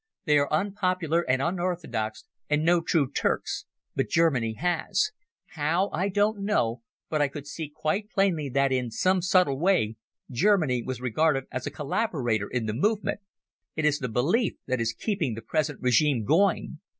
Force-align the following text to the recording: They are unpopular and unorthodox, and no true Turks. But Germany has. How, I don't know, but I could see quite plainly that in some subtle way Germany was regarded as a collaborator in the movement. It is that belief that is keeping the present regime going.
They 0.25 0.39
are 0.39 0.51
unpopular 0.51 1.21
and 1.29 1.43
unorthodox, 1.43 2.25
and 2.49 2.65
no 2.65 2.81
true 2.81 3.11
Turks. 3.11 3.65
But 3.95 4.09
Germany 4.09 4.53
has. 4.53 5.11
How, 5.49 5.91
I 5.93 6.09
don't 6.09 6.39
know, 6.43 6.81
but 7.07 7.21
I 7.21 7.27
could 7.27 7.45
see 7.45 7.69
quite 7.69 8.09
plainly 8.09 8.49
that 8.49 8.71
in 8.71 8.89
some 8.89 9.21
subtle 9.21 9.59
way 9.59 9.97
Germany 10.31 10.81
was 10.81 11.01
regarded 11.01 11.43
as 11.51 11.67
a 11.67 11.69
collaborator 11.69 12.47
in 12.49 12.65
the 12.65 12.73
movement. 12.73 13.19
It 13.75 13.85
is 13.85 13.99
that 13.99 14.09
belief 14.09 14.53
that 14.65 14.81
is 14.81 14.91
keeping 14.91 15.35
the 15.35 15.41
present 15.43 15.79
regime 15.83 16.23
going. 16.25 16.79